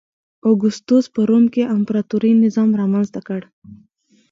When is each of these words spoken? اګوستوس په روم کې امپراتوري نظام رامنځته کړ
اګوستوس 0.49 1.05
په 1.13 1.21
روم 1.29 1.45
کې 1.53 1.71
امپراتوري 1.75 2.31
نظام 2.43 2.69
رامنځته 2.79 3.19
کړ 3.27 3.41